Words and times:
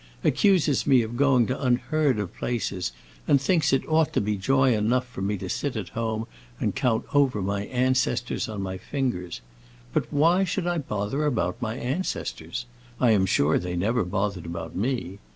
accuses 0.23 0.87
me 0.87 1.03
of 1.03 1.15
going 1.15 1.45
to 1.45 1.61
unheard 1.63 2.17
of 2.17 2.33
places, 2.33 2.91
and 3.27 3.39
thinks 3.39 3.71
it 3.71 3.87
ought 3.87 4.11
to 4.11 4.19
be 4.19 4.35
joy 4.35 4.73
enough 4.75 5.05
for 5.05 5.21
me 5.21 5.37
to 5.37 5.47
sit 5.47 5.75
at 5.75 5.89
home 5.89 6.25
and 6.59 6.73
count 6.75 7.05
over 7.13 7.39
my 7.39 7.65
ancestors 7.67 8.49
on 8.49 8.63
my 8.63 8.79
fingers. 8.79 9.41
But 9.93 10.11
why 10.11 10.43
should 10.43 10.65
I 10.65 10.79
bother 10.79 11.23
about 11.27 11.61
my 11.61 11.75
ancestors? 11.75 12.65
I 12.99 13.11
am 13.11 13.27
sure 13.27 13.59
they 13.59 13.75
never 13.75 14.03
bothered 14.03 14.47
about 14.47 14.75
me. 14.75 15.19